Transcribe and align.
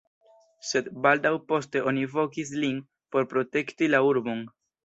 Sed 0.69 0.87
baldaŭ 1.03 1.33
poste 1.51 1.83
oni 1.93 2.07
vokis 2.15 2.57
lin 2.65 2.83
por 3.17 3.31
protekti 3.35 3.95
la 3.97 4.05
urbon. 4.13 4.47